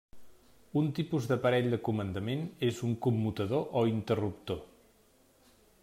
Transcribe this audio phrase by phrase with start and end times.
[0.79, 4.63] Un tipus d'aparell de comandament és un commutador o interruptor.